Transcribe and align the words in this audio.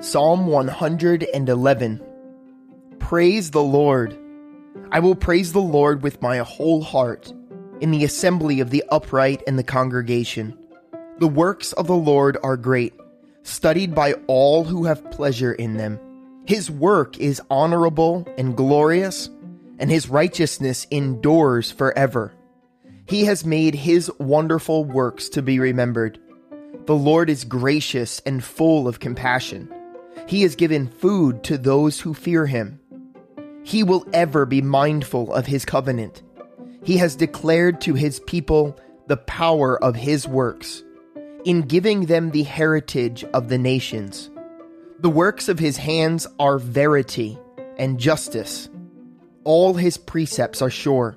Psalm 0.00 0.46
111 0.46 2.02
Praise 2.98 3.50
the 3.52 3.62
Lord. 3.62 4.18
I 4.90 4.98
will 4.98 5.14
praise 5.14 5.52
the 5.52 5.60
Lord 5.60 6.02
with 6.02 6.20
my 6.20 6.38
whole 6.38 6.82
heart 6.82 7.32
in 7.80 7.92
the 7.92 8.02
assembly 8.02 8.58
of 8.58 8.70
the 8.70 8.82
upright 8.90 9.44
and 9.46 9.56
the 9.56 9.62
congregation. 9.62 10.58
The 11.20 11.28
works 11.28 11.72
of 11.74 11.86
the 11.86 11.94
Lord 11.94 12.36
are 12.42 12.56
great, 12.56 12.94
studied 13.44 13.94
by 13.94 14.14
all 14.26 14.64
who 14.64 14.86
have 14.86 15.08
pleasure 15.12 15.52
in 15.52 15.76
them. 15.76 16.00
His 16.46 16.68
work 16.68 17.16
is 17.18 17.40
honorable 17.48 18.26
and 18.36 18.56
glorious, 18.56 19.30
and 19.78 19.88
his 19.88 20.08
righteousness 20.08 20.88
endures 20.90 21.70
forever. 21.70 22.34
He 23.06 23.24
has 23.24 23.44
made 23.44 23.74
his 23.74 24.10
wonderful 24.18 24.84
works 24.84 25.28
to 25.30 25.42
be 25.42 25.58
remembered. 25.58 26.18
The 26.86 26.94
Lord 26.94 27.30
is 27.30 27.44
gracious 27.44 28.20
and 28.26 28.42
full 28.42 28.88
of 28.88 29.00
compassion. 29.00 29.72
He 30.26 30.42
has 30.42 30.56
given 30.56 30.88
food 30.88 31.42
to 31.44 31.58
those 31.58 32.00
who 32.00 32.14
fear 32.14 32.46
him. 32.46 32.80
He 33.64 33.82
will 33.82 34.06
ever 34.12 34.46
be 34.46 34.62
mindful 34.62 35.32
of 35.32 35.46
his 35.46 35.64
covenant. 35.64 36.22
He 36.84 36.96
has 36.96 37.14
declared 37.14 37.80
to 37.82 37.94
his 37.94 38.20
people 38.20 38.76
the 39.06 39.16
power 39.16 39.82
of 39.82 39.94
his 39.94 40.26
works, 40.26 40.82
in 41.44 41.62
giving 41.62 42.06
them 42.06 42.30
the 42.30 42.42
heritage 42.42 43.24
of 43.34 43.48
the 43.48 43.58
nations. 43.58 44.30
The 45.00 45.10
works 45.10 45.48
of 45.48 45.58
his 45.58 45.76
hands 45.76 46.26
are 46.38 46.58
verity 46.58 47.38
and 47.76 47.98
justice. 47.98 48.68
All 49.44 49.74
his 49.74 49.96
precepts 49.96 50.62
are 50.62 50.70
sure. 50.70 51.16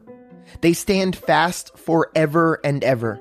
They 0.61 0.73
stand 0.73 1.15
fast 1.15 1.77
forever 1.77 2.59
and 2.63 2.83
ever, 2.83 3.19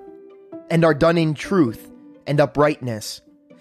and 0.70 0.84
are 0.84 0.95
done 0.95 1.19
in 1.19 1.34
truth 1.34 1.91
and 2.27 2.41
uprightness. 2.41 3.20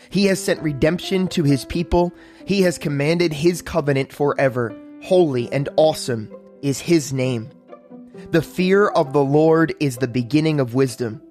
He 0.09 0.25
has 0.25 0.41
sent 0.43 0.61
redemption 0.61 1.27
to 1.29 1.43
his 1.43 1.66
people. 1.66 2.13
He 2.45 2.61
has 2.61 2.77
commanded 2.77 3.33
his 3.33 3.61
covenant 3.61 4.11
forever. 4.11 4.75
Holy 5.03 5.51
and 5.51 5.69
awesome 5.75 6.33
is 6.61 6.79
his 6.79 7.13
name. 7.13 7.49
The 8.31 8.41
fear 8.41 8.88
of 8.89 9.13
the 9.13 9.23
Lord 9.23 9.73
is 9.79 9.97
the 9.97 10.07
beginning 10.07 10.59
of 10.59 10.75
wisdom. 10.75 11.21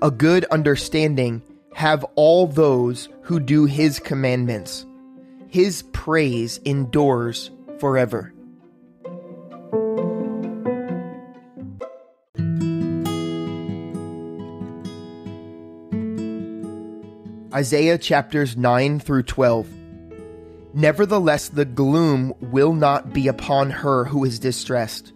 A 0.00 0.10
good 0.10 0.44
understanding 0.46 1.42
have 1.74 2.04
all 2.14 2.46
those 2.46 3.08
who 3.22 3.40
do 3.40 3.64
his 3.64 3.98
commandments. 3.98 4.86
His 5.48 5.82
praise 5.92 6.58
endures 6.64 7.50
forever. 7.78 8.31
Isaiah 17.54 17.98
chapters 17.98 18.56
9 18.56 18.98
through 19.00 19.24
12. 19.24 19.68
Nevertheless, 20.72 21.50
the 21.50 21.66
gloom 21.66 22.32
will 22.40 22.72
not 22.72 23.12
be 23.12 23.28
upon 23.28 23.68
her 23.68 24.06
who 24.06 24.24
is 24.24 24.38
distressed, 24.38 25.12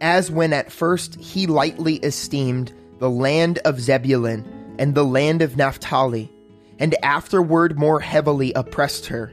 as 0.00 0.30
when 0.30 0.54
at 0.54 0.72
first 0.72 1.16
he 1.16 1.46
lightly 1.46 1.96
esteemed 1.96 2.72
the 3.00 3.10
land 3.10 3.58
of 3.66 3.80
Zebulun 3.80 4.74
and 4.78 4.94
the 4.94 5.04
land 5.04 5.42
of 5.42 5.58
Naphtali, 5.58 6.32
and 6.78 6.96
afterward 7.02 7.78
more 7.78 8.00
heavily 8.00 8.54
oppressed 8.54 9.04
her. 9.06 9.30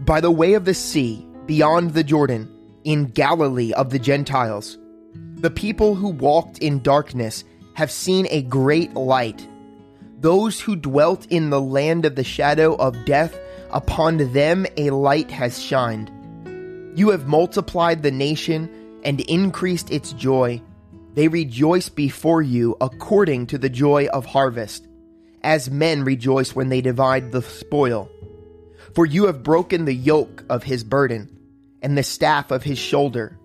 By 0.00 0.22
the 0.22 0.30
way 0.30 0.54
of 0.54 0.64
the 0.64 0.72
sea, 0.72 1.26
beyond 1.44 1.92
the 1.92 2.04
Jordan, 2.04 2.50
in 2.84 3.06
Galilee 3.06 3.74
of 3.74 3.90
the 3.90 3.98
Gentiles, 3.98 4.78
the 5.34 5.50
people 5.50 5.94
who 5.94 6.08
walked 6.08 6.58
in 6.58 6.80
darkness 6.80 7.44
have 7.74 7.90
seen 7.90 8.26
a 8.30 8.40
great 8.40 8.94
light. 8.94 9.46
Those 10.20 10.60
who 10.60 10.76
dwelt 10.76 11.26
in 11.26 11.50
the 11.50 11.60
land 11.60 12.04
of 12.04 12.14
the 12.14 12.24
shadow 12.24 12.74
of 12.76 13.04
death, 13.04 13.38
upon 13.70 14.32
them 14.32 14.66
a 14.76 14.90
light 14.90 15.30
has 15.30 15.60
shined. 15.60 16.10
You 16.96 17.10
have 17.10 17.26
multiplied 17.26 18.02
the 18.02 18.10
nation 18.10 18.70
and 19.04 19.20
increased 19.20 19.90
its 19.90 20.12
joy. 20.12 20.62
They 21.14 21.28
rejoice 21.28 21.88
before 21.88 22.42
you 22.42 22.76
according 22.80 23.48
to 23.48 23.58
the 23.58 23.68
joy 23.68 24.06
of 24.06 24.26
harvest, 24.26 24.86
as 25.42 25.70
men 25.70 26.04
rejoice 26.04 26.54
when 26.54 26.68
they 26.68 26.80
divide 26.80 27.32
the 27.32 27.42
spoil. 27.42 28.08
For 28.94 29.04
you 29.04 29.26
have 29.26 29.42
broken 29.42 29.84
the 29.84 29.94
yoke 29.94 30.44
of 30.48 30.62
his 30.62 30.84
burden, 30.84 31.36
and 31.82 31.98
the 31.98 32.02
staff 32.02 32.50
of 32.50 32.62
his 32.62 32.78
shoulder, 32.78 33.38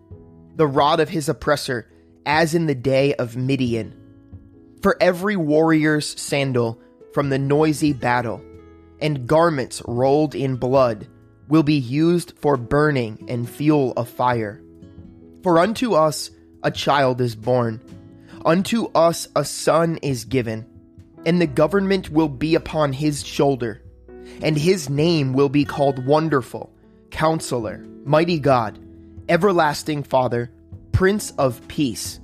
the 0.56 0.68
rod 0.68 1.00
of 1.00 1.10
his 1.10 1.28
oppressor, 1.28 1.88
as 2.26 2.54
in 2.54 2.68
the 2.68 2.76
day 2.76 3.16
of 3.16 3.36
Midian. 3.36 3.99
For 4.82 4.96
every 5.02 5.36
warrior's 5.36 6.20
sandal 6.20 6.80
from 7.14 7.30
the 7.30 7.40
noisy 7.40 7.94
battle, 7.94 8.42
and 9.02 9.28
garments 9.28 9.82
rolled 9.88 10.36
in 10.36 10.56
blood, 10.56 11.08
will 11.50 11.64
be 11.64 11.76
used 11.76 12.34
for 12.38 12.56
burning 12.56 13.26
and 13.28 13.50
fuel 13.50 13.94
of 13.98 14.08
fire. 14.08 14.62
For 15.44 15.60
unto 15.60 15.94
us 15.94 16.30
a 16.64 16.72
child 16.72 17.20
is 17.22 17.36
born, 17.36 17.82
unto 18.46 18.86
us 18.94 19.28
a 19.36 19.44
son 19.44 19.98
is 19.98 20.26
given, 20.26 20.66
and 21.26 21.42
the 21.42 21.48
government 21.48 22.10
will 22.10 22.30
be 22.30 22.56
upon 22.56 22.94
his 22.94 23.26
shoulder, 23.26 23.82
and 24.42 24.58
his 24.58 24.90
name 24.90 25.34
will 25.34 25.50
be 25.50 25.66
called 25.66 26.06
Wonderful, 26.06 26.72
Counselor, 27.10 27.86
Mighty 28.06 28.40
God, 28.40 28.80
Everlasting 29.28 30.04
Father, 30.04 30.52
Prince 30.92 31.32
of 31.32 31.68
Peace. 31.68 32.20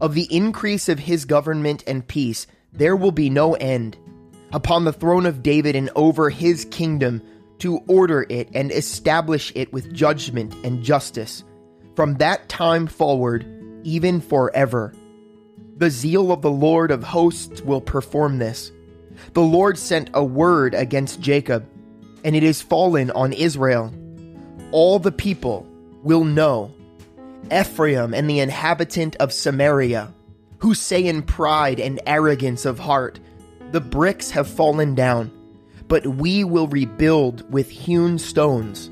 Of 0.00 0.14
the 0.14 0.28
increase 0.34 0.88
of 0.88 0.98
his 0.98 1.24
government 1.24 1.84
and 1.86 2.06
peace 2.06 2.46
there 2.72 2.96
will 2.96 3.12
be 3.12 3.30
no 3.30 3.54
end. 3.54 3.96
Upon 4.52 4.84
the 4.84 4.92
throne 4.92 5.26
of 5.26 5.42
David 5.42 5.76
and 5.76 5.90
over 5.94 6.30
his 6.30 6.64
kingdom, 6.66 7.22
to 7.58 7.78
order 7.86 8.26
it 8.28 8.48
and 8.52 8.70
establish 8.72 9.52
it 9.54 9.72
with 9.72 9.92
judgment 9.92 10.54
and 10.64 10.82
justice, 10.82 11.44
from 11.94 12.14
that 12.16 12.48
time 12.48 12.86
forward 12.86 13.46
even 13.84 14.20
forever. 14.20 14.92
The 15.76 15.90
zeal 15.90 16.32
of 16.32 16.42
the 16.42 16.50
Lord 16.50 16.90
of 16.90 17.02
hosts 17.02 17.62
will 17.62 17.80
perform 17.80 18.38
this. 18.38 18.72
The 19.32 19.42
Lord 19.42 19.78
sent 19.78 20.10
a 20.14 20.24
word 20.24 20.74
against 20.74 21.20
Jacob, 21.20 21.66
and 22.24 22.34
it 22.34 22.42
is 22.42 22.62
fallen 22.62 23.10
on 23.12 23.32
Israel. 23.32 23.92
All 24.72 24.98
the 24.98 25.12
people 25.12 25.66
will 26.02 26.24
know 26.24 26.74
Ephraim 27.52 28.14
and 28.14 28.28
the 28.28 28.40
inhabitant 28.40 29.16
of 29.16 29.32
Samaria, 29.32 30.12
who 30.58 30.74
say 30.74 31.04
in 31.04 31.22
pride 31.22 31.80
and 31.80 32.00
arrogance 32.06 32.64
of 32.64 32.78
heart, 32.78 33.20
The 33.72 33.80
bricks 33.80 34.30
have 34.30 34.48
fallen 34.48 34.94
down, 34.94 35.30
but 35.88 36.06
we 36.06 36.44
will 36.44 36.68
rebuild 36.68 37.50
with 37.52 37.68
hewn 37.68 38.18
stones. 38.18 38.90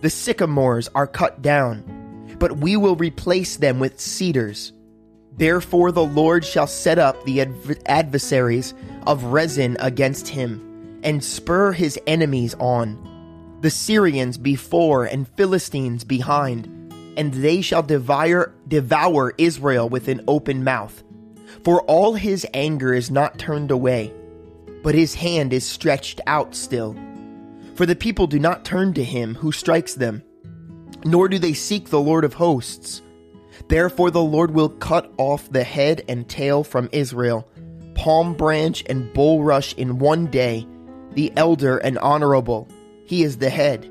The 0.00 0.10
sycamores 0.10 0.88
are 0.94 1.06
cut 1.06 1.42
down 1.42 1.98
but 2.38 2.58
we 2.58 2.76
will 2.76 2.96
replace 2.96 3.56
them 3.56 3.78
with 3.78 4.00
cedars. 4.00 4.72
Therefore, 5.36 5.92
the 5.92 6.04
Lord 6.04 6.44
shall 6.44 6.66
set 6.66 6.98
up 6.98 7.24
the 7.24 7.40
adv- 7.42 7.78
adversaries 7.86 8.74
of 9.06 9.24
Rezin 9.24 9.76
against 9.80 10.28
him, 10.28 11.00
and 11.02 11.22
spur 11.22 11.72
his 11.72 11.98
enemies 12.06 12.54
on. 12.58 13.58
The 13.60 13.70
Syrians 13.70 14.38
before 14.38 15.04
and 15.04 15.28
Philistines 15.28 16.04
behind, 16.04 16.68
and 17.18 17.34
they 17.34 17.60
shall 17.60 17.82
devour, 17.82 18.54
devour 18.66 19.34
Israel 19.36 19.88
with 19.88 20.08
an 20.08 20.22
open 20.26 20.64
mouth. 20.64 21.02
For 21.64 21.82
all 21.82 22.14
his 22.14 22.46
anger 22.54 22.94
is 22.94 23.10
not 23.10 23.38
turned 23.38 23.70
away, 23.70 24.14
but 24.82 24.94
his 24.94 25.14
hand 25.14 25.52
is 25.52 25.66
stretched 25.66 26.20
out 26.26 26.54
still. 26.54 26.96
For 27.74 27.84
the 27.84 27.96
people 27.96 28.26
do 28.26 28.38
not 28.38 28.64
turn 28.64 28.94
to 28.94 29.04
him 29.04 29.34
who 29.34 29.52
strikes 29.52 29.94
them 29.94 30.22
nor 31.04 31.28
do 31.28 31.38
they 31.38 31.52
seek 31.52 31.88
the 31.88 32.00
Lord 32.00 32.24
of 32.24 32.34
hosts. 32.34 33.02
Therefore, 33.68 34.10
the 34.10 34.22
Lord 34.22 34.52
will 34.52 34.68
cut 34.68 35.12
off 35.18 35.50
the 35.50 35.64
head 35.64 36.02
and 36.08 36.28
tail 36.28 36.64
from 36.64 36.88
Israel, 36.92 37.48
palm 37.94 38.34
branch 38.34 38.84
and 38.88 39.12
bulrush 39.12 39.74
in 39.74 39.98
one 39.98 40.26
day, 40.26 40.66
the 41.12 41.32
elder 41.36 41.78
and 41.78 41.98
honorable. 41.98 42.68
He 43.04 43.22
is 43.22 43.38
the 43.38 43.50
head. 43.50 43.90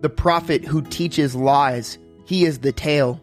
The 0.00 0.10
prophet 0.10 0.64
who 0.64 0.82
teaches 0.82 1.34
lies, 1.34 1.98
he 2.28 2.44
is 2.44 2.58
the 2.58 2.72
tail. 2.72 3.20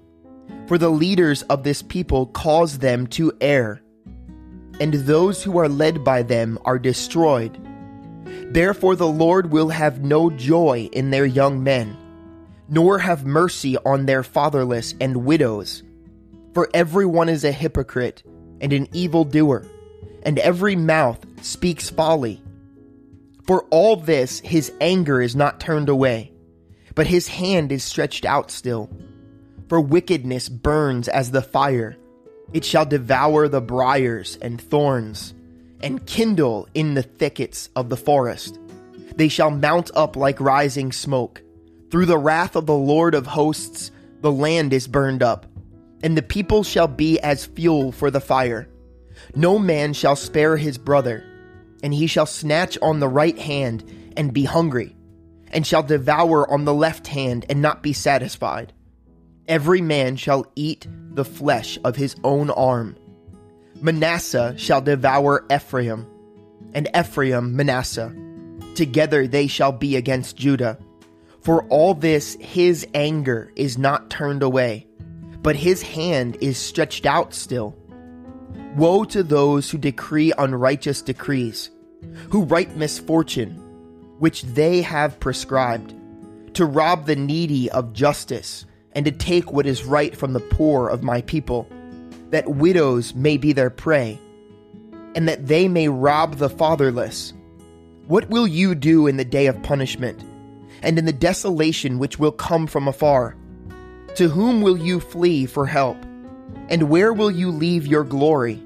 For 0.67 0.77
the 0.77 0.89
leaders 0.89 1.43
of 1.43 1.63
this 1.63 1.81
people 1.81 2.25
cause 2.27 2.79
them 2.79 3.07
to 3.07 3.31
err, 3.39 3.81
and 4.79 4.93
those 4.93 5.43
who 5.43 5.57
are 5.57 5.69
led 5.69 6.03
by 6.03 6.23
them 6.23 6.59
are 6.65 6.79
destroyed. 6.79 7.57
Therefore, 8.51 8.95
the 8.95 9.07
Lord 9.07 9.51
will 9.51 9.69
have 9.69 10.03
no 10.03 10.29
joy 10.29 10.89
in 10.91 11.11
their 11.11 11.25
young 11.25 11.63
men 11.63 11.97
nor 12.67 12.99
have 12.99 13.25
mercy 13.25 13.77
on 13.85 14.05
their 14.05 14.23
fatherless 14.23 14.95
and 14.99 15.25
widows. 15.25 15.83
For 16.53 16.69
everyone 16.73 17.29
is 17.29 17.43
a 17.43 17.51
hypocrite 17.51 18.23
and 18.61 18.73
an 18.73 18.87
evildoer, 18.93 19.65
and 20.23 20.39
every 20.39 20.75
mouth 20.75 21.19
speaks 21.41 21.89
folly. 21.89 22.41
For 23.45 23.63
all 23.69 23.97
this 23.97 24.39
his 24.39 24.71
anger 24.81 25.21
is 25.21 25.35
not 25.35 25.59
turned 25.59 25.89
away, 25.89 26.31
but 26.95 27.07
his 27.07 27.27
hand 27.27 27.71
is 27.71 27.83
stretched 27.83 28.25
out 28.25 28.49
still. 28.49 28.89
For 29.69 29.79
wickedness 29.79 30.49
burns 30.49 31.07
as 31.07 31.31
the 31.31 31.41
fire, 31.41 31.97
It 32.53 32.63
shall 32.63 32.85
devour 32.85 33.47
the 33.47 33.61
briers 33.61 34.37
and 34.41 34.61
thorns, 34.61 35.33
and 35.81 36.05
kindle 36.05 36.67
in 36.73 36.93
the 36.93 37.03
thickets 37.03 37.69
of 37.75 37.89
the 37.89 37.97
forest. 37.97 38.59
They 39.15 39.27
shall 39.27 39.51
mount 39.51 39.91
up 39.95 40.15
like 40.15 40.39
rising 40.39 40.91
smoke. 40.91 41.41
Through 41.89 42.05
the 42.05 42.17
wrath 42.17 42.55
of 42.55 42.65
the 42.65 42.75
Lord 42.75 43.15
of 43.15 43.27
hosts, 43.27 43.91
the 44.21 44.31
land 44.31 44.73
is 44.73 44.87
burned 44.87 45.23
up, 45.23 45.45
and 46.03 46.17
the 46.17 46.21
people 46.21 46.63
shall 46.63 46.87
be 46.87 47.19
as 47.19 47.45
fuel 47.45 47.91
for 47.91 48.11
the 48.11 48.21
fire. 48.21 48.67
No 49.35 49.57
man 49.57 49.93
shall 49.93 50.15
spare 50.15 50.57
his 50.57 50.77
brother, 50.77 51.23
and 51.83 51.93
he 51.93 52.07
shall 52.07 52.25
snatch 52.25 52.77
on 52.81 52.99
the 52.99 53.07
right 53.07 53.37
hand 53.37 53.83
and 54.17 54.33
be 54.33 54.43
hungry, 54.43 54.94
and 55.55 55.65
shall 55.65 55.81
devour 55.81 56.51
on 56.51 56.65
the 56.65 56.73
left 56.73 57.07
hand 57.07 57.45
and 57.49 57.61
not 57.61 57.81
be 57.81 57.93
satisfied. 57.93 58.73
Every 59.47 59.79
man 59.79 60.17
shall 60.17 60.45
eat 60.55 60.85
the 61.11 61.23
flesh 61.23 61.79
of 61.85 61.95
his 61.95 62.13
own 62.25 62.49
arm. 62.49 62.97
Manasseh 63.81 64.55
shall 64.57 64.81
devour 64.81 65.45
Ephraim, 65.49 66.05
and 66.73 66.89
Ephraim 66.95 67.55
Manasseh. 67.55 68.13
Together 68.75 69.27
they 69.27 69.47
shall 69.47 69.71
be 69.71 69.95
against 69.95 70.35
Judah. 70.35 70.77
For 71.41 71.63
all 71.67 71.93
this 71.93 72.35
his 72.41 72.85
anger 72.93 73.51
is 73.55 73.77
not 73.77 74.09
turned 74.09 74.43
away, 74.43 74.87
but 75.41 75.55
his 75.55 75.81
hand 75.81 76.37
is 76.41 76.57
stretched 76.57 77.05
out 77.05 77.33
still. 77.33 77.77
Woe 78.75 79.05
to 79.05 79.23
those 79.23 79.69
who 79.69 79.77
decree 79.77 80.33
unrighteous 80.37 81.01
decrees, 81.01 81.69
who 82.29 82.43
write 82.43 82.75
misfortune, 82.75 83.61
which 84.19 84.43
they 84.43 84.81
have 84.81 85.19
prescribed, 85.19 85.93
to 86.53 86.65
rob 86.65 87.05
the 87.05 87.15
needy 87.15 87.69
of 87.71 87.93
justice 87.93 88.65
and 88.93 89.05
to 89.05 89.11
take 89.11 89.51
what 89.51 89.65
is 89.65 89.83
right 89.83 90.15
from 90.15 90.33
the 90.33 90.39
poor 90.39 90.87
of 90.87 91.03
my 91.03 91.21
people, 91.23 91.67
that 92.29 92.49
widows 92.49 93.13
may 93.13 93.37
be 93.37 93.51
their 93.51 93.69
prey, 93.69 94.19
and 95.15 95.27
that 95.27 95.47
they 95.47 95.67
may 95.67 95.89
rob 95.89 96.35
the 96.35 96.49
fatherless. 96.49 97.33
What 98.07 98.29
will 98.29 98.47
you 98.47 98.73
do 98.75 99.07
in 99.07 99.17
the 99.17 99.25
day 99.25 99.47
of 99.47 99.61
punishment, 99.63 100.23
and 100.81 100.97
in 100.97 101.05
the 101.05 101.13
desolation 101.13 101.99
which 101.99 102.19
will 102.19 102.31
come 102.31 102.67
from 102.67 102.87
afar? 102.87 103.35
To 104.15 104.29
whom 104.29 104.61
will 104.61 104.77
you 104.77 104.99
flee 104.99 105.45
for 105.45 105.65
help? 105.65 105.97
And 106.69 106.89
where 106.89 107.11
will 107.11 107.31
you 107.31 107.51
leave 107.51 107.85
your 107.85 108.03
glory? 108.03 108.61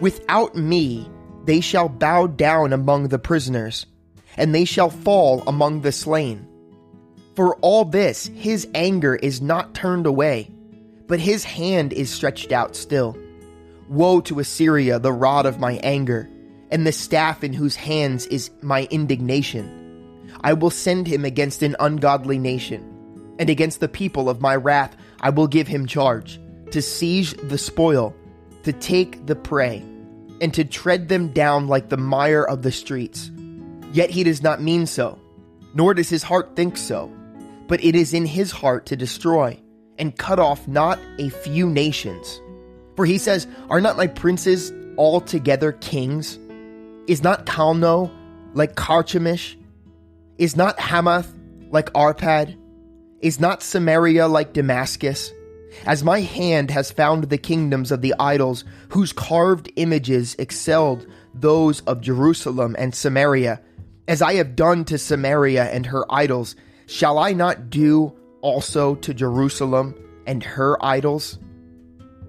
Without 0.00 0.56
me, 0.56 1.10
they 1.44 1.60
shall 1.60 1.88
bow 1.88 2.26
down 2.26 2.72
among 2.72 3.08
the 3.08 3.18
prisoners, 3.18 3.86
and 4.36 4.54
they 4.54 4.64
shall 4.64 4.90
fall 4.90 5.42
among 5.46 5.80
the 5.80 5.92
slain. 5.92 6.46
For 7.34 7.56
all 7.56 7.84
this, 7.84 8.26
his 8.28 8.66
anger 8.74 9.14
is 9.16 9.42
not 9.42 9.74
turned 9.74 10.06
away, 10.06 10.50
but 11.06 11.20
his 11.20 11.44
hand 11.44 11.92
is 11.92 12.10
stretched 12.10 12.52
out 12.52 12.74
still. 12.74 13.16
Woe 13.88 14.20
to 14.22 14.40
Assyria, 14.40 14.98
the 14.98 15.12
rod 15.12 15.46
of 15.46 15.60
my 15.60 15.74
anger, 15.82 16.28
and 16.70 16.86
the 16.86 16.92
staff 16.92 17.44
in 17.44 17.52
whose 17.52 17.76
hands 17.76 18.26
is 18.26 18.50
my 18.62 18.88
indignation. 18.90 20.30
I 20.40 20.54
will 20.54 20.70
send 20.70 21.06
him 21.06 21.24
against 21.24 21.62
an 21.62 21.76
ungodly 21.78 22.38
nation, 22.38 23.34
and 23.38 23.48
against 23.48 23.80
the 23.80 23.88
people 23.88 24.28
of 24.28 24.40
my 24.40 24.56
wrath 24.56 24.96
I 25.20 25.30
will 25.30 25.46
give 25.46 25.68
him 25.68 25.86
charge, 25.86 26.40
to 26.70 26.82
seize 26.82 27.34
the 27.34 27.58
spoil, 27.58 28.14
to 28.64 28.72
take 28.72 29.26
the 29.26 29.36
prey, 29.36 29.84
and 30.40 30.52
to 30.54 30.64
tread 30.64 31.08
them 31.08 31.28
down 31.28 31.68
like 31.68 31.88
the 31.88 31.96
mire 31.96 32.42
of 32.42 32.62
the 32.62 32.72
streets. 32.72 33.30
Yet 33.92 34.10
he 34.10 34.24
does 34.24 34.42
not 34.42 34.62
mean 34.62 34.86
so, 34.86 35.18
nor 35.74 35.94
does 35.94 36.08
his 36.08 36.22
heart 36.22 36.56
think 36.56 36.76
so 36.76 37.10
but 37.68 37.82
it 37.82 37.94
is 37.94 38.14
in 38.14 38.26
his 38.26 38.50
heart 38.50 38.86
to 38.86 38.96
destroy 38.96 39.58
and 39.98 40.16
cut 40.16 40.38
off 40.38 40.66
not 40.68 40.98
a 41.18 41.28
few 41.30 41.68
nations. 41.68 42.40
For 42.96 43.04
he 43.04 43.18
says, 43.18 43.46
Are 43.70 43.80
not 43.80 43.96
my 43.96 44.06
princes 44.06 44.72
altogether 44.96 45.72
kings? 45.72 46.38
Is 47.06 47.22
not 47.22 47.46
Calno 47.46 48.10
like 48.54 48.74
Carchemish? 48.74 49.56
Is 50.38 50.56
not 50.56 50.78
Hamath 50.78 51.32
like 51.70 51.92
Arpad? 51.92 52.56
Is 53.20 53.40
not 53.40 53.62
Samaria 53.62 54.28
like 54.28 54.52
Damascus? 54.52 55.32
As 55.84 56.04
my 56.04 56.20
hand 56.20 56.70
has 56.70 56.90
found 56.90 57.24
the 57.24 57.38
kingdoms 57.38 57.90
of 57.92 58.00
the 58.00 58.14
idols, 58.18 58.64
whose 58.88 59.12
carved 59.12 59.70
images 59.76 60.36
excelled 60.38 61.06
those 61.34 61.80
of 61.82 62.00
Jerusalem 62.00 62.76
and 62.78 62.94
Samaria, 62.94 63.60
as 64.08 64.22
I 64.22 64.34
have 64.34 64.56
done 64.56 64.84
to 64.86 64.98
Samaria 64.98 65.64
and 65.64 65.86
her 65.86 66.04
idols, 66.12 66.56
Shall 66.86 67.18
I 67.18 67.32
not 67.32 67.68
do 67.68 68.14
also 68.40 68.94
to 68.96 69.12
Jerusalem 69.12 69.94
and 70.26 70.42
her 70.44 70.82
idols? 70.84 71.38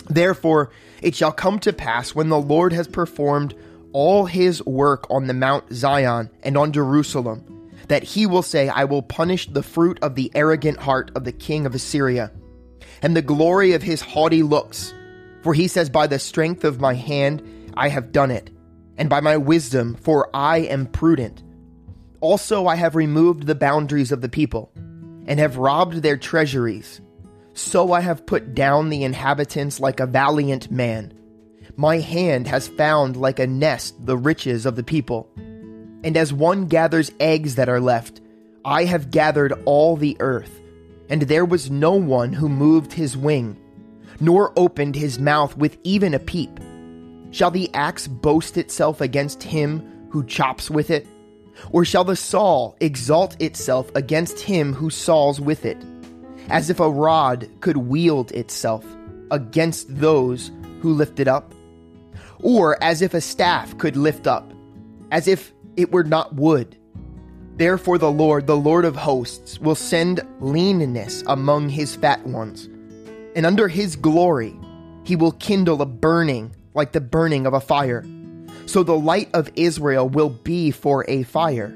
Therefore, 0.09 0.71
it 1.01 1.13
shall 1.15 1.31
come 1.31 1.59
to 1.59 1.73
pass 1.73 2.15
when 2.15 2.29
the 2.29 2.41
Lord 2.41 2.73
has 2.73 2.87
performed 2.87 3.53
all 3.93 4.25
his 4.25 4.65
work 4.65 5.05
on 5.09 5.27
the 5.27 5.33
Mount 5.33 5.71
Zion 5.71 6.29
and 6.43 6.57
on 6.57 6.71
Jerusalem, 6.71 7.71
that 7.87 8.03
he 8.03 8.25
will 8.25 8.41
say, 8.41 8.67
I 8.67 8.85
will 8.85 9.01
punish 9.01 9.47
the 9.47 9.63
fruit 9.63 9.99
of 10.01 10.15
the 10.15 10.31
arrogant 10.33 10.79
heart 10.79 11.11
of 11.15 11.23
the 11.23 11.31
king 11.31 11.65
of 11.65 11.75
Assyria, 11.75 12.31
and 13.01 13.15
the 13.15 13.21
glory 13.21 13.73
of 13.73 13.83
his 13.83 14.01
haughty 14.01 14.43
looks. 14.43 14.93
For 15.43 15.53
he 15.53 15.67
says, 15.67 15.89
By 15.89 16.07
the 16.07 16.19
strength 16.19 16.63
of 16.63 16.81
my 16.81 16.93
hand 16.95 17.43
I 17.75 17.89
have 17.89 18.11
done 18.11 18.31
it, 18.31 18.49
and 18.97 19.09
by 19.09 19.21
my 19.21 19.37
wisdom, 19.37 19.95
for 19.95 20.29
I 20.33 20.59
am 20.59 20.87
prudent. 20.87 21.43
Also, 22.19 22.65
I 22.65 22.75
have 22.75 22.95
removed 22.95 23.45
the 23.45 23.55
boundaries 23.55 24.11
of 24.11 24.21
the 24.21 24.29
people, 24.29 24.71
and 25.25 25.39
have 25.39 25.57
robbed 25.57 25.97
their 25.97 26.17
treasuries. 26.17 27.01
So 27.53 27.91
I 27.91 28.01
have 28.01 28.25
put 28.25 28.53
down 28.53 28.89
the 28.89 29.03
inhabitants 29.03 29.79
like 29.79 29.99
a 29.99 30.05
valiant 30.05 30.71
man. 30.71 31.13
My 31.75 31.99
hand 31.99 32.47
has 32.47 32.67
found 32.67 33.17
like 33.17 33.39
a 33.39 33.47
nest 33.47 34.03
the 34.05 34.17
riches 34.17 34.65
of 34.65 34.75
the 34.75 34.83
people. 34.83 35.29
And 36.03 36.15
as 36.15 36.31
one 36.31 36.67
gathers 36.67 37.11
eggs 37.19 37.55
that 37.55 37.69
are 37.69 37.81
left, 37.81 38.21
I 38.63 38.85
have 38.85 39.11
gathered 39.11 39.53
all 39.65 39.95
the 39.95 40.17
earth, 40.19 40.61
and 41.09 41.23
there 41.23 41.45
was 41.45 41.71
no 41.71 41.93
one 41.93 42.33
who 42.33 42.49
moved 42.49 42.93
his 42.93 43.15
wing, 43.15 43.59
nor 44.19 44.53
opened 44.55 44.95
his 44.95 45.19
mouth 45.19 45.55
with 45.57 45.77
even 45.83 46.13
a 46.13 46.19
peep. 46.19 46.59
Shall 47.31 47.51
the 47.51 47.73
axe 47.73 48.07
boast 48.07 48.57
itself 48.57 49.01
against 49.01 49.43
him 49.43 50.07
who 50.09 50.23
chops 50.23 50.69
with 50.69 50.89
it? 50.89 51.07
Or 51.71 51.85
shall 51.85 52.03
the 52.03 52.15
saw 52.15 52.73
exalt 52.79 53.41
itself 53.41 53.91
against 53.95 54.39
him 54.39 54.73
who 54.73 54.89
saws 54.89 55.39
with 55.41 55.65
it, 55.65 55.77
as 56.49 56.69
if 56.69 56.79
a 56.79 56.89
rod 56.89 57.49
could 57.61 57.77
wield 57.77 58.31
itself 58.31 58.85
against 59.31 59.99
those 59.99 60.51
who 60.81 60.93
lift 60.93 61.19
it 61.19 61.27
up? 61.27 61.53
Or 62.41 62.81
as 62.83 63.01
if 63.01 63.13
a 63.13 63.21
staff 63.21 63.77
could 63.77 63.97
lift 63.97 64.27
up, 64.27 64.53
as 65.11 65.27
if 65.27 65.53
it 65.75 65.91
were 65.91 66.03
not 66.03 66.35
wood? 66.35 66.77
Therefore, 67.55 67.97
the 67.97 68.11
Lord, 68.11 68.45
the 68.45 68.55
Lord 68.55 68.85
of 68.85 68.95
hosts, 68.95 69.59
will 69.59 69.75
send 69.75 70.21
leanness 70.39 71.23
among 71.25 71.69
his 71.69 71.95
fat 71.95 72.25
ones, 72.27 72.69
and 73.35 73.45
under 73.45 73.67
his 73.67 73.95
glory 73.95 74.55
he 75.03 75.15
will 75.15 75.31
kindle 75.31 75.81
a 75.81 75.85
burning 75.85 76.55
like 76.75 76.91
the 76.91 77.01
burning 77.01 77.47
of 77.47 77.53
a 77.53 77.59
fire 77.59 78.03
so 78.67 78.83
the 78.83 78.97
light 78.97 79.29
of 79.33 79.49
Israel 79.55 80.07
will 80.07 80.29
be 80.29 80.71
for 80.71 81.05
a 81.07 81.23
fire, 81.23 81.75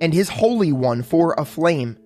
and 0.00 0.12
his 0.12 0.28
Holy 0.28 0.72
One 0.72 1.02
for 1.02 1.34
a 1.36 1.44
flame. 1.44 1.96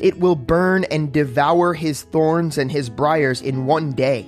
It 0.00 0.18
will 0.18 0.36
burn 0.36 0.84
and 0.84 1.12
devour 1.12 1.74
his 1.74 2.02
thorns 2.02 2.58
and 2.58 2.70
his 2.70 2.88
briers 2.88 3.42
in 3.42 3.66
one 3.66 3.92
day, 3.92 4.26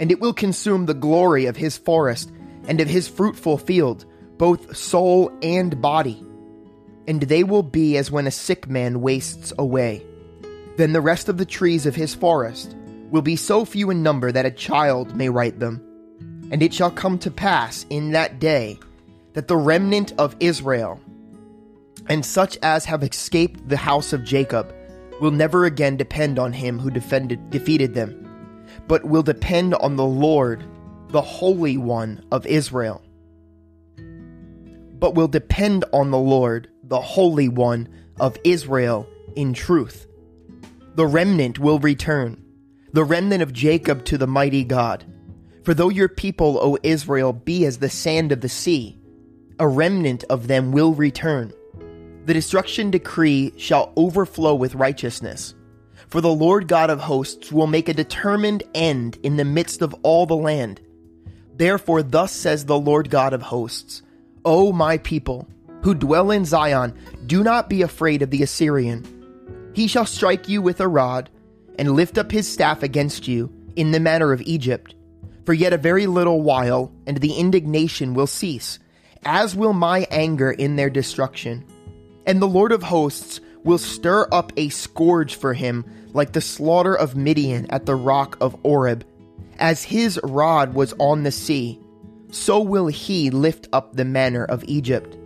and 0.00 0.10
it 0.10 0.20
will 0.20 0.32
consume 0.32 0.86
the 0.86 0.94
glory 0.94 1.46
of 1.46 1.56
his 1.56 1.76
forest 1.76 2.32
and 2.68 2.80
of 2.80 2.88
his 2.88 3.08
fruitful 3.08 3.58
field, 3.58 4.06
both 4.38 4.76
soul 4.76 5.36
and 5.42 5.82
body. 5.82 6.24
And 7.08 7.20
they 7.20 7.42
will 7.42 7.64
be 7.64 7.96
as 7.96 8.12
when 8.12 8.28
a 8.28 8.32
sick 8.32 8.68
man 8.68 9.00
wastes 9.00 9.52
away. 9.58 10.06
Then 10.76 10.92
the 10.92 11.00
rest 11.00 11.28
of 11.28 11.36
the 11.36 11.44
trees 11.44 11.84
of 11.84 11.96
his 11.96 12.14
forest 12.14 12.76
will 13.10 13.22
be 13.22 13.36
so 13.36 13.64
few 13.64 13.90
in 13.90 14.04
number 14.04 14.30
that 14.30 14.46
a 14.46 14.52
child 14.52 15.16
may 15.16 15.28
write 15.28 15.58
them 15.58 15.84
and 16.52 16.62
it 16.62 16.72
shall 16.72 16.90
come 16.90 17.18
to 17.18 17.30
pass 17.30 17.84
in 17.90 18.12
that 18.12 18.38
day 18.38 18.78
that 19.32 19.48
the 19.48 19.56
remnant 19.56 20.12
of 20.18 20.36
Israel 20.38 21.00
and 22.08 22.24
such 22.24 22.58
as 22.62 22.84
have 22.84 23.02
escaped 23.02 23.68
the 23.68 23.76
house 23.76 24.12
of 24.12 24.22
Jacob 24.22 24.72
will 25.20 25.30
never 25.30 25.64
again 25.64 25.96
depend 25.96 26.38
on 26.38 26.52
him 26.52 26.78
who 26.78 26.90
defended 26.90 27.50
defeated 27.50 27.94
them, 27.94 28.66
but 28.86 29.04
will 29.04 29.22
depend 29.22 29.74
on 29.74 29.96
the 29.96 30.04
Lord, 30.04 30.64
the 31.08 31.22
Holy 31.22 31.78
One 31.78 32.24
of 32.30 32.44
Israel. 32.46 33.02
But 34.98 35.14
will 35.14 35.28
depend 35.28 35.84
on 35.92 36.10
the 36.10 36.18
Lord, 36.18 36.68
the 36.82 37.00
Holy 37.00 37.48
One 37.48 37.88
of 38.20 38.36
Israel, 38.44 39.08
in 39.36 39.54
truth. 39.54 40.06
The 40.96 41.06
remnant 41.06 41.58
will 41.58 41.78
return, 41.78 42.44
the 42.92 43.04
remnant 43.04 43.42
of 43.42 43.52
Jacob 43.52 44.04
to 44.06 44.18
the 44.18 44.26
mighty 44.26 44.64
God. 44.64 45.04
For 45.64 45.74
though 45.74 45.88
your 45.88 46.08
people, 46.08 46.58
O 46.60 46.76
Israel, 46.82 47.32
be 47.32 47.64
as 47.66 47.78
the 47.78 47.90
sand 47.90 48.32
of 48.32 48.40
the 48.40 48.48
sea, 48.48 48.98
a 49.58 49.68
remnant 49.68 50.24
of 50.28 50.48
them 50.48 50.72
will 50.72 50.94
return. 50.94 51.52
The 52.24 52.34
destruction 52.34 52.90
decree 52.90 53.52
shall 53.56 53.92
overflow 53.96 54.54
with 54.54 54.74
righteousness. 54.74 55.54
For 56.08 56.20
the 56.20 56.32
Lord 56.32 56.68
God 56.68 56.90
of 56.90 57.00
hosts 57.00 57.52
will 57.52 57.66
make 57.66 57.88
a 57.88 57.94
determined 57.94 58.62
end 58.74 59.18
in 59.22 59.36
the 59.36 59.44
midst 59.44 59.82
of 59.82 59.94
all 60.02 60.26
the 60.26 60.36
land. 60.36 60.80
Therefore, 61.54 62.02
thus 62.02 62.32
says 62.32 62.64
the 62.64 62.78
Lord 62.78 63.08
God 63.10 63.32
of 63.32 63.42
hosts 63.42 64.02
O 64.44 64.72
my 64.72 64.98
people, 64.98 65.48
who 65.82 65.94
dwell 65.94 66.30
in 66.30 66.44
Zion, 66.44 66.98
do 67.26 67.44
not 67.44 67.68
be 67.68 67.82
afraid 67.82 68.22
of 68.22 68.30
the 68.30 68.42
Assyrian. 68.42 69.06
He 69.74 69.86
shall 69.86 70.06
strike 70.06 70.48
you 70.48 70.60
with 70.60 70.80
a 70.80 70.88
rod, 70.88 71.30
and 71.78 71.92
lift 71.92 72.18
up 72.18 72.30
his 72.30 72.50
staff 72.50 72.82
against 72.82 73.26
you, 73.26 73.52
in 73.76 73.92
the 73.92 74.00
manner 74.00 74.32
of 74.32 74.42
Egypt. 74.42 74.94
For 75.44 75.52
yet 75.52 75.72
a 75.72 75.78
very 75.78 76.06
little 76.06 76.42
while, 76.42 76.92
and 77.06 77.18
the 77.18 77.34
indignation 77.34 78.14
will 78.14 78.26
cease, 78.26 78.78
as 79.24 79.56
will 79.56 79.72
my 79.72 80.06
anger 80.10 80.50
in 80.50 80.76
their 80.76 80.90
destruction. 80.90 81.64
And 82.26 82.40
the 82.40 82.48
Lord 82.48 82.72
of 82.72 82.82
hosts 82.82 83.40
will 83.64 83.78
stir 83.78 84.28
up 84.30 84.52
a 84.56 84.68
scourge 84.68 85.34
for 85.34 85.54
him 85.54 85.84
like 86.12 86.32
the 86.32 86.40
slaughter 86.40 86.94
of 86.94 87.16
Midian 87.16 87.66
at 87.70 87.86
the 87.86 87.96
rock 87.96 88.36
of 88.40 88.56
Oreb. 88.62 89.04
As 89.58 89.82
his 89.82 90.20
rod 90.22 90.74
was 90.74 90.94
on 90.98 91.22
the 91.22 91.32
sea, 91.32 91.80
so 92.30 92.60
will 92.60 92.86
he 92.86 93.30
lift 93.30 93.68
up 93.72 93.94
the 93.94 94.04
manner 94.04 94.44
of 94.44 94.64
Egypt. 94.64 95.16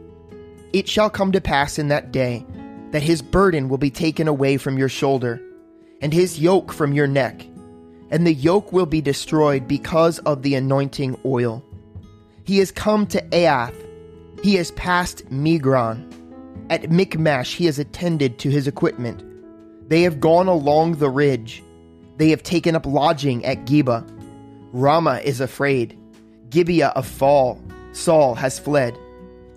It 0.72 0.88
shall 0.88 1.10
come 1.10 1.32
to 1.32 1.40
pass 1.40 1.78
in 1.78 1.88
that 1.88 2.12
day 2.12 2.44
that 2.90 3.02
his 3.02 3.22
burden 3.22 3.68
will 3.68 3.78
be 3.78 3.90
taken 3.90 4.28
away 4.28 4.56
from 4.56 4.78
your 4.78 4.88
shoulder, 4.88 5.40
and 6.00 6.12
his 6.12 6.38
yoke 6.38 6.72
from 6.72 6.92
your 6.92 7.06
neck, 7.06 7.46
and 8.10 8.26
the 8.26 8.34
yoke 8.34 8.72
will 8.72 8.86
be 8.86 9.00
destroyed 9.00 9.66
because 9.66 10.18
of 10.20 10.42
the 10.42 10.54
anointing 10.54 11.18
oil. 11.24 11.64
He 12.44 12.58
has 12.58 12.70
come 12.70 13.06
to 13.08 13.20
Aiath, 13.30 13.74
he 14.42 14.54
has 14.54 14.70
passed 14.72 15.28
Migron. 15.30 16.12
At 16.70 16.90
Michmash 16.90 17.54
he 17.54 17.66
has 17.66 17.78
attended 17.78 18.38
to 18.40 18.50
his 18.50 18.66
equipment. 18.66 19.22
They 19.88 20.02
have 20.02 20.20
gone 20.20 20.48
along 20.48 20.96
the 20.96 21.10
ridge. 21.10 21.62
They 22.16 22.30
have 22.30 22.42
taken 22.42 22.74
up 22.74 22.86
lodging 22.86 23.44
at 23.44 23.66
Geba. 23.66 24.04
Ramah 24.72 25.20
is 25.24 25.40
afraid. 25.40 25.98
Gibeah 26.50 26.92
of 26.96 27.06
fall. 27.06 27.60
Saul 27.92 28.34
has 28.34 28.58
fled. 28.58 28.98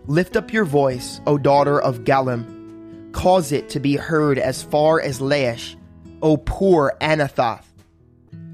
Lift 0.06 0.36
up 0.36 0.54
your 0.54 0.66
voice, 0.66 1.20
O 1.28 1.38
daughter 1.38 1.80
of 1.80 2.00
Galim. 2.00 3.12
Cause 3.12 3.52
it 3.52 3.70
to 3.70 3.80
be 3.80 3.96
heard 3.96 4.38
as 4.40 4.64
far 4.64 5.02
as 5.02 5.20
Laish, 5.20 5.76
O 6.22 6.38
poor 6.38 6.94
Anathoth. 7.02 7.69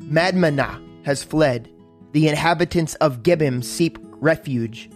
Madmenah 0.06 0.82
has 1.06 1.24
fled. 1.24 1.70
The 2.12 2.28
inhabitants 2.28 2.96
of 2.96 3.24
Gebim 3.24 3.64
seek 3.64 3.98
refuge. 4.02 4.90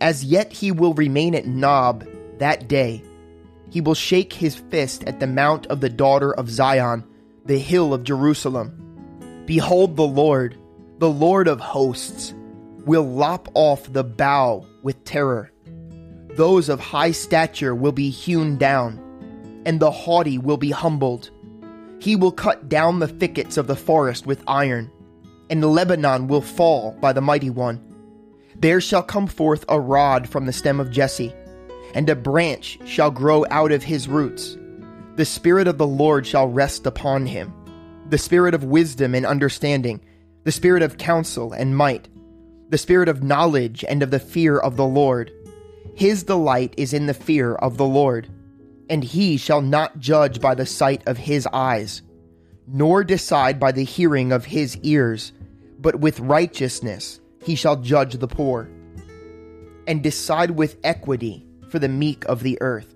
As 0.00 0.24
yet 0.24 0.52
he 0.52 0.70
will 0.72 0.94
remain 0.94 1.34
at 1.34 1.46
Nob 1.46 2.06
that 2.38 2.68
day 2.68 3.02
he 3.70 3.80
will 3.80 3.94
shake 3.94 4.32
his 4.32 4.56
fist 4.56 5.04
at 5.04 5.20
the 5.20 5.26
mount 5.26 5.66
of 5.68 5.80
the 5.80 5.88
daughter 5.88 6.34
of 6.34 6.50
Zion, 6.50 7.04
the 7.46 7.58
hill 7.58 7.94
of 7.94 8.04
Jerusalem. 8.04 9.44
Behold, 9.46 9.96
the 9.96 10.06
Lord, 10.06 10.58
the 10.98 11.08
Lord 11.08 11.48
of 11.48 11.60
hosts, 11.60 12.34
will 12.84 13.04
lop 13.04 13.48
off 13.54 13.92
the 13.92 14.04
bough 14.04 14.66
with 14.82 15.04
terror. 15.04 15.52
Those 16.36 16.68
of 16.68 16.80
high 16.80 17.12
stature 17.12 17.74
will 17.74 17.92
be 17.92 18.10
hewn 18.10 18.58
down, 18.58 18.98
and 19.64 19.78
the 19.78 19.90
haughty 19.90 20.36
will 20.36 20.56
be 20.56 20.70
humbled. 20.70 21.30
He 22.00 22.16
will 22.16 22.32
cut 22.32 22.68
down 22.68 22.98
the 22.98 23.08
thickets 23.08 23.56
of 23.56 23.66
the 23.66 23.76
forest 23.76 24.26
with 24.26 24.42
iron, 24.46 24.90
and 25.48 25.64
Lebanon 25.64 26.26
will 26.26 26.40
fall 26.40 26.96
by 27.00 27.12
the 27.12 27.20
mighty 27.20 27.50
one. 27.50 27.80
There 28.56 28.80
shall 28.80 29.02
come 29.02 29.26
forth 29.26 29.64
a 29.68 29.78
rod 29.78 30.28
from 30.28 30.46
the 30.46 30.52
stem 30.52 30.80
of 30.80 30.90
Jesse 30.90 31.34
and 31.94 32.08
a 32.08 32.16
branch 32.16 32.78
shall 32.84 33.10
grow 33.10 33.44
out 33.50 33.72
of 33.72 33.82
his 33.82 34.08
roots. 34.08 34.56
The 35.16 35.24
Spirit 35.24 35.68
of 35.68 35.78
the 35.78 35.86
Lord 35.86 36.26
shall 36.26 36.48
rest 36.48 36.86
upon 36.86 37.26
him 37.26 37.52
the 38.08 38.18
Spirit 38.18 38.54
of 38.54 38.64
wisdom 38.64 39.14
and 39.14 39.24
understanding, 39.24 40.00
the 40.42 40.50
Spirit 40.50 40.82
of 40.82 40.98
counsel 40.98 41.52
and 41.52 41.76
might, 41.76 42.08
the 42.68 42.78
Spirit 42.78 43.08
of 43.08 43.22
knowledge 43.22 43.84
and 43.88 44.02
of 44.02 44.10
the 44.10 44.18
fear 44.18 44.58
of 44.58 44.76
the 44.76 44.86
Lord. 44.86 45.30
His 45.94 46.24
delight 46.24 46.74
is 46.76 46.92
in 46.92 47.06
the 47.06 47.14
fear 47.14 47.54
of 47.54 47.76
the 47.76 47.84
Lord, 47.84 48.28
and 48.90 49.04
he 49.04 49.36
shall 49.36 49.62
not 49.62 50.00
judge 50.00 50.40
by 50.40 50.54
the 50.54 50.66
sight 50.66 51.00
of 51.06 51.16
his 51.16 51.46
eyes, 51.52 52.02
nor 52.66 53.04
decide 53.04 53.60
by 53.60 53.70
the 53.70 53.84
hearing 53.84 54.32
of 54.32 54.44
his 54.44 54.76
ears, 54.78 55.32
but 55.78 56.00
with 56.00 56.18
righteousness 56.18 57.20
he 57.42 57.54
shall 57.54 57.76
judge 57.76 58.14
the 58.14 58.26
poor, 58.26 58.68
and 59.86 60.02
decide 60.02 60.50
with 60.50 60.76
equity 60.82 61.46
for 61.68 61.78
the 61.78 61.88
meek 61.88 62.24
of 62.26 62.42
the 62.42 62.58
earth. 62.60 62.92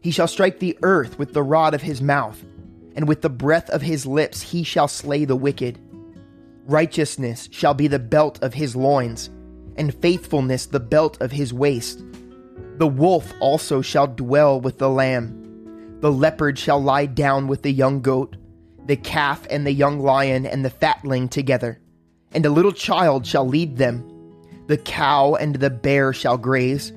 He 0.00 0.12
shall 0.12 0.28
strike 0.28 0.60
the 0.60 0.78
earth 0.82 1.18
with 1.18 1.34
the 1.34 1.42
rod 1.42 1.74
of 1.74 1.82
his 1.82 2.00
mouth, 2.00 2.42
and 2.94 3.08
with 3.08 3.22
the 3.22 3.28
breath 3.28 3.68
of 3.70 3.82
his 3.82 4.06
lips 4.06 4.40
he 4.40 4.62
shall 4.62 4.88
slay 4.88 5.24
the 5.24 5.36
wicked. 5.36 5.78
Righteousness 6.66 7.48
shall 7.50 7.74
be 7.74 7.88
the 7.88 7.98
belt 7.98 8.40
of 8.42 8.54
his 8.54 8.76
loins, 8.76 9.28
and 9.76 9.92
faithfulness 9.92 10.66
the 10.66 10.80
belt 10.80 11.20
of 11.20 11.32
his 11.32 11.52
waist. 11.52 12.00
The 12.78 12.86
wolf 12.86 13.32
also 13.40 13.82
shall 13.82 14.06
dwell 14.06 14.60
with 14.60 14.78
the 14.78 14.90
lamb. 14.90 15.98
The 16.00 16.12
leopard 16.12 16.58
shall 16.58 16.82
lie 16.82 17.06
down 17.06 17.46
with 17.46 17.62
the 17.62 17.72
young 17.72 18.00
goat, 18.00 18.36
the 18.86 18.96
calf 18.96 19.46
and 19.50 19.66
the 19.66 19.72
young 19.72 20.00
lion 20.00 20.46
and 20.46 20.64
the 20.64 20.70
fatling 20.70 21.28
together, 21.28 21.80
and 22.32 22.44
a 22.44 22.50
little 22.50 22.72
child 22.72 23.26
shall 23.26 23.46
lead 23.46 23.76
them. 23.76 24.08
The 24.66 24.78
cow 24.78 25.34
and 25.34 25.56
the 25.56 25.70
bear 25.70 26.12
shall 26.12 26.38
graze 26.38 26.92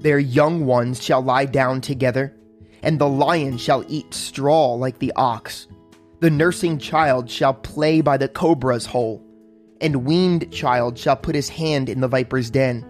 their 0.00 0.18
young 0.18 0.64
ones 0.64 1.02
shall 1.02 1.22
lie 1.22 1.44
down 1.44 1.80
together, 1.80 2.34
and 2.82 2.98
the 2.98 3.08
lion 3.08 3.58
shall 3.58 3.84
eat 3.88 4.14
straw 4.14 4.74
like 4.74 4.98
the 5.00 5.12
ox. 5.16 5.66
The 6.20 6.30
nursing 6.30 6.78
child 6.78 7.28
shall 7.28 7.54
play 7.54 8.00
by 8.00 8.16
the 8.16 8.28
cobra's 8.28 8.86
hole, 8.86 9.24
and 9.80 10.04
weaned 10.04 10.52
child 10.52 10.98
shall 10.98 11.16
put 11.16 11.34
his 11.34 11.48
hand 11.48 11.88
in 11.88 12.00
the 12.00 12.08
viper's 12.08 12.50
den. 12.50 12.86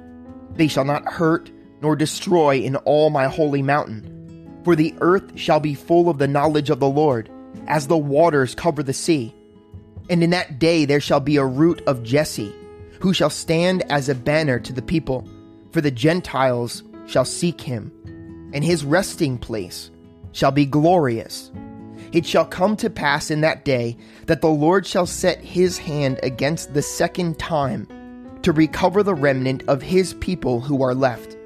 They 0.55 0.69
shall 0.69 0.85
not 0.85 1.07
hurt 1.07 1.51
nor 1.81 1.97
destroy 1.97 2.59
in 2.59 2.77
all 2.77 3.11
my 3.11 3.27
holy 3.27 3.63
mountain. 3.63 4.61
For 4.65 4.77
the 4.77 4.95
earth 5.01 5.39
shall 5.39 5.61
be 5.61 5.75
full 5.75 6.09
of 6.09 6.19
the 6.19 6.29
knowledge 6.29 6.71
of 6.71 6.81
the 6.81 6.89
Lord, 6.89 7.31
as 7.67 7.87
the 7.87 7.97
waters 7.97 8.55
cover 8.55 8.83
the 8.83 8.93
sea. 8.93 9.35
And 10.11 10.23
in 10.23 10.31
that 10.31 10.59
day 10.59 10.85
there 10.85 11.01
shall 11.01 11.21
be 11.21 11.37
a 11.37 11.45
root 11.45 11.81
of 11.87 12.03
Jesse, 12.03 12.55
who 13.01 13.13
shall 13.13 13.31
stand 13.31 13.83
as 13.91 14.09
a 14.09 14.15
banner 14.15 14.59
to 14.61 14.73
the 14.73 14.83
people. 14.83 15.27
For 15.73 15.81
the 15.81 15.91
Gentiles 15.91 16.83
shall 17.07 17.25
seek 17.25 17.61
him, 17.61 17.93
and 18.53 18.65
his 18.65 18.85
resting 18.85 19.39
place 19.39 19.91
shall 20.33 20.51
be 20.51 20.67
glorious. 20.67 21.51
It 22.13 22.27
shall 22.27 22.47
come 22.47 22.77
to 22.77 22.91
pass 22.91 23.31
in 23.31 23.43
that 23.43 23.65
day 23.65 23.97
that 24.27 24.41
the 24.41 24.49
Lord 24.49 24.87
shall 24.87 25.07
set 25.07 25.41
his 25.41 25.79
hand 25.79 26.19
against 26.23 26.75
the 26.75 26.83
second 26.83 27.39
time 27.39 27.87
to 28.43 28.53
recover 28.53 29.03
the 29.03 29.15
remnant 29.15 29.63
of 29.69 29.83
his 29.83 30.15
people 30.15 30.61
who 30.61 30.83
are 30.83 30.95
left 30.95 31.38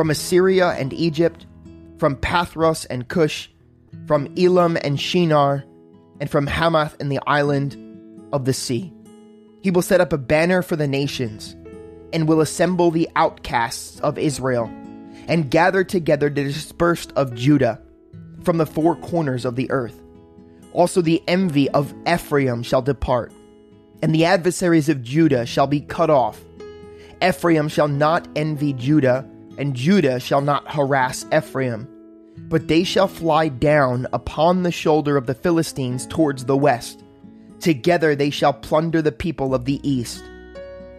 from 0.00 0.08
Assyria 0.08 0.68
and 0.68 0.94
Egypt, 0.94 1.44
from 1.98 2.16
Pathros 2.16 2.86
and 2.88 3.06
Cush, 3.06 3.50
from 4.06 4.32
Elam 4.34 4.78
and 4.82 4.98
Shinar, 4.98 5.62
and 6.18 6.30
from 6.30 6.46
Hamath 6.46 6.96
and 7.00 7.12
the 7.12 7.20
island 7.26 7.76
of 8.32 8.46
the 8.46 8.54
sea. 8.54 8.94
He 9.60 9.70
will 9.70 9.82
set 9.82 10.00
up 10.00 10.14
a 10.14 10.16
banner 10.16 10.62
for 10.62 10.74
the 10.74 10.88
nations 10.88 11.54
and 12.14 12.26
will 12.26 12.40
assemble 12.40 12.90
the 12.90 13.10
outcasts 13.14 14.00
of 14.00 14.16
Israel 14.16 14.72
and 15.28 15.50
gather 15.50 15.84
together 15.84 16.30
the 16.30 16.44
dispersed 16.44 17.12
of 17.14 17.34
Judah 17.34 17.78
from 18.42 18.56
the 18.56 18.64
four 18.64 18.96
corners 18.96 19.44
of 19.44 19.54
the 19.54 19.70
earth. 19.70 20.00
Also, 20.72 21.02
the 21.02 21.22
envy 21.28 21.68
of 21.72 21.92
Ephraim 22.08 22.62
shall 22.62 22.80
depart, 22.80 23.34
and 24.00 24.14
the 24.14 24.24
adversaries 24.24 24.88
of 24.88 25.02
Judah 25.02 25.44
shall 25.44 25.66
be 25.66 25.82
cut 25.82 26.08
off. 26.08 26.42
Ephraim 27.22 27.68
shall 27.68 27.88
not 27.88 28.26
envy 28.34 28.72
Judah, 28.72 29.28
and 29.60 29.76
Judah 29.76 30.18
shall 30.18 30.40
not 30.40 30.68
harass 30.68 31.24
Ephraim. 31.32 31.86
But 32.48 32.66
they 32.66 32.82
shall 32.82 33.08
fly 33.08 33.48
down 33.48 34.06
upon 34.12 34.62
the 34.62 34.72
shoulder 34.72 35.16
of 35.16 35.26
the 35.26 35.34
Philistines 35.34 36.06
towards 36.06 36.46
the 36.46 36.56
west. 36.56 37.04
Together 37.60 38.16
they 38.16 38.30
shall 38.30 38.54
plunder 38.54 39.02
the 39.02 39.12
people 39.12 39.54
of 39.54 39.66
the 39.66 39.80
east. 39.88 40.24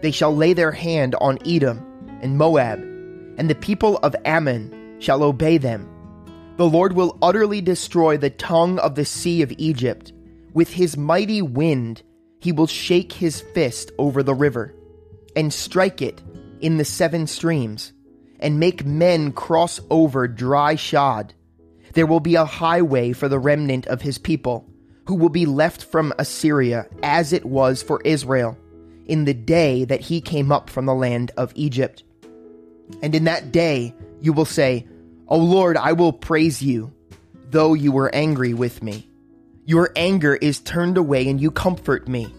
They 0.02 0.12
shall 0.12 0.36
lay 0.36 0.54
their 0.54 0.72
hand 0.72 1.16
on 1.20 1.40
Edom 1.46 1.86
and 2.22 2.38
Moab 2.38 2.92
and 3.38 3.50
the 3.50 3.56
people 3.56 3.98
of 4.04 4.16
Ammon 4.26 4.98
shall 5.00 5.24
obey 5.24 5.58
them. 5.58 5.90
The 6.58 6.70
Lord 6.70 6.94
will 6.94 7.18
utterly 7.22 7.60
destroy 7.60 8.18
the 8.18 8.30
tongue 8.30 8.78
of 8.78 8.94
the 8.94 9.04
sea 9.04 9.42
of 9.42 9.52
Egypt. 9.58 10.14
With 10.54 10.70
his 10.70 10.96
mighty 10.96 11.42
wind, 11.42 12.04
he 12.40 12.52
will 12.52 12.68
shake 12.68 13.14
his 13.14 13.42
fist 13.42 13.92
over 13.98 14.22
the 14.22 14.36
river, 14.36 14.76
and 15.36 15.52
strike 15.52 16.02
it 16.02 16.22
in 16.60 16.78
the 16.78 16.86
seven 16.86 17.26
streams, 17.26 17.94
and 18.42 18.60
make 18.60 18.86
men 18.86 19.32
cross 19.32 19.80
over 19.90 20.28
dry 20.28 20.76
shod. 20.76 21.34
There 21.94 22.08
will 22.08 22.20
be 22.20 22.36
a 22.36 22.46
highway 22.46 23.14
for 23.14 23.30
the 23.30 23.40
remnant 23.40 23.86
of 23.88 24.02
his 24.02 24.18
people, 24.18 24.68
who 25.08 25.16
will 25.16 25.30
be 25.30 25.46
left 25.46 25.84
from 25.84 26.14
Assyria, 26.18 26.88
as 27.04 27.34
it 27.34 27.46
was 27.46 27.84
for 27.84 28.02
Israel, 28.04 28.58
in 29.06 29.26
the 29.26 29.34
day 29.34 29.84
that 29.86 30.02
he 30.02 30.22
came 30.22 30.52
up 30.52 30.70
from 30.70 30.86
the 30.86 30.96
land 30.96 31.32
of 31.38 31.52
Egypt. 31.56 32.04
And 33.02 33.14
in 33.14 33.26
that 33.26 33.52
day 33.52 33.94
you 34.22 34.34
will 34.34 34.46
say, 34.46 34.88
O 35.28 35.38
Lord, 35.38 35.78
I 35.78 35.94
will 35.94 36.14
praise 36.14 36.62
you, 36.62 36.94
though 37.50 37.74
you 37.74 37.92
were 37.92 38.14
angry 38.14 38.54
with 38.54 38.84
me. 38.84 39.08
Your 39.66 39.92
anger 39.96 40.36
is 40.36 40.60
turned 40.60 40.98
away, 40.98 41.28
and 41.30 41.40
you 41.40 41.52
comfort 41.52 42.08
me. 42.08 42.34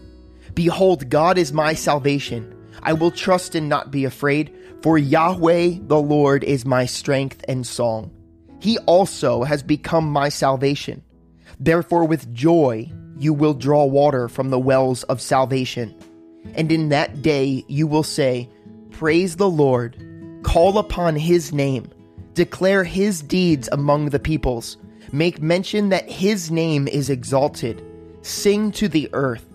Behold, 0.53 1.09
God 1.09 1.37
is 1.37 1.53
my 1.53 1.73
salvation. 1.73 2.55
I 2.81 2.93
will 2.93 3.11
trust 3.11 3.55
and 3.55 3.69
not 3.69 3.91
be 3.91 4.05
afraid, 4.05 4.53
for 4.83 4.97
Yahweh 4.97 5.79
the 5.83 5.97
Lord 5.97 6.43
is 6.43 6.65
my 6.65 6.85
strength 6.85 7.43
and 7.47 7.65
song. 7.65 8.11
He 8.59 8.77
also 8.79 9.43
has 9.43 9.63
become 9.63 10.11
my 10.11 10.27
salvation. 10.27 11.01
Therefore, 11.57 12.03
with 12.03 12.33
joy, 12.33 12.91
you 13.17 13.33
will 13.33 13.53
draw 13.53 13.85
water 13.85 14.27
from 14.27 14.49
the 14.49 14.59
wells 14.59 15.03
of 15.03 15.21
salvation. 15.21 15.95
And 16.55 16.69
in 16.69 16.89
that 16.89 17.21
day 17.21 17.63
you 17.69 17.87
will 17.87 18.03
say, 18.03 18.49
Praise 18.91 19.37
the 19.37 19.49
Lord, 19.49 19.95
call 20.43 20.77
upon 20.77 21.15
his 21.15 21.53
name, 21.53 21.89
declare 22.33 22.83
his 22.83 23.21
deeds 23.21 23.69
among 23.71 24.09
the 24.09 24.19
peoples, 24.19 24.75
make 25.13 25.41
mention 25.41 25.89
that 25.89 26.11
his 26.11 26.51
name 26.51 26.89
is 26.89 27.09
exalted, 27.09 27.81
sing 28.21 28.69
to 28.73 28.89
the 28.89 29.09
earth, 29.13 29.47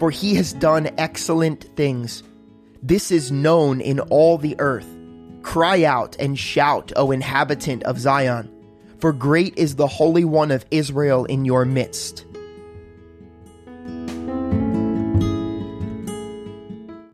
for 0.00 0.10
he 0.10 0.34
has 0.34 0.52
done 0.52 0.90
excellent 0.98 1.64
things. 1.76 2.24
This 2.86 3.10
is 3.10 3.32
known 3.32 3.80
in 3.80 3.98
all 3.98 4.36
the 4.36 4.56
earth. 4.58 4.86
Cry 5.40 5.84
out 5.84 6.16
and 6.18 6.38
shout, 6.38 6.92
O 6.96 7.12
inhabitant 7.12 7.82
of 7.84 7.98
Zion, 7.98 8.52
for 8.98 9.10
great 9.10 9.56
is 9.56 9.76
the 9.76 9.86
Holy 9.86 10.26
One 10.26 10.50
of 10.50 10.66
Israel 10.70 11.24
in 11.24 11.46
your 11.46 11.64
midst. 11.64 12.26